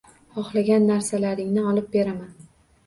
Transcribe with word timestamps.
Xohlagan 0.37 0.89
narsalaringni 0.93 1.69
olib 1.75 1.95
beraman. 1.99 2.37